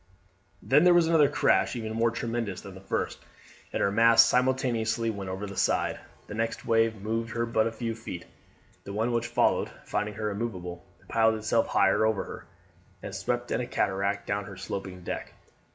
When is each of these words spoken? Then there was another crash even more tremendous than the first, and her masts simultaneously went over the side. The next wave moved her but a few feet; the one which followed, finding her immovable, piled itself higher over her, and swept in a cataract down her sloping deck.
Then 0.63 0.83
there 0.83 0.95
was 0.95 1.05
another 1.05 1.29
crash 1.29 1.75
even 1.75 1.93
more 1.93 2.09
tremendous 2.09 2.59
than 2.61 2.73
the 2.73 2.81
first, 2.81 3.19
and 3.71 3.83
her 3.83 3.91
masts 3.91 4.27
simultaneously 4.27 5.11
went 5.11 5.29
over 5.29 5.45
the 5.45 5.55
side. 5.55 5.99
The 6.25 6.33
next 6.33 6.65
wave 6.65 6.95
moved 6.99 7.29
her 7.33 7.45
but 7.45 7.67
a 7.67 7.71
few 7.71 7.93
feet; 7.93 8.25
the 8.83 8.93
one 8.93 9.11
which 9.11 9.27
followed, 9.27 9.69
finding 9.85 10.15
her 10.15 10.31
immovable, 10.31 10.83
piled 11.07 11.35
itself 11.35 11.67
higher 11.67 12.03
over 12.03 12.23
her, 12.23 12.45
and 13.03 13.13
swept 13.13 13.51
in 13.51 13.61
a 13.61 13.67
cataract 13.67 14.25
down 14.25 14.45
her 14.45 14.57
sloping 14.57 15.03
deck. 15.03 15.33